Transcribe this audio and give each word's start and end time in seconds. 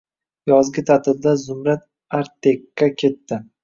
Yozgi 0.51 0.83
ta’tilda 0.87 1.35
Zumrad 1.43 1.87
Artekka 2.23 2.95
ketdi. 3.01 3.45